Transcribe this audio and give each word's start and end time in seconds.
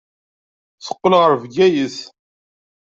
Teqqel 0.85 1.13
ɣer 1.19 1.31
Bgayet. 1.43 1.97